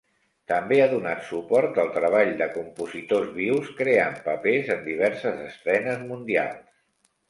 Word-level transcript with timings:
També 0.51 0.79
ha 0.83 0.87
donat 0.93 1.21
suport 1.27 1.77
al 1.83 1.91
treball 1.99 2.33
de 2.41 2.49
compositors 2.57 3.31
vius, 3.37 3.71
creant 3.85 4.21
papers 4.27 4.77
en 4.81 4.85
diverses 4.93 5.49
estrenes 5.55 6.07
mundials. 6.13 6.71